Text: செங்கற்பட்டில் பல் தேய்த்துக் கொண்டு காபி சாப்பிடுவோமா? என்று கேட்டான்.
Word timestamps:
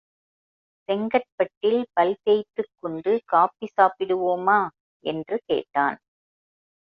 செங்கற்பட்டில் 0.89 1.83
பல் 1.93 2.15
தேய்த்துக் 2.23 2.71
கொண்டு 2.79 3.21
காபி 3.25 3.67
சாப்பிடுவோமா? 3.77 4.59
என்று 5.03 5.37
கேட்டான். 5.45 5.97